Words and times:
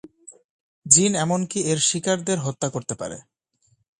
জিন 0.85 1.11
এমনকি 1.15 1.59
এর 1.63 1.79
শিকারদের 1.79 2.37
হত্যা 2.39 2.67
করতে 2.69 2.93
পারে। 2.95 3.17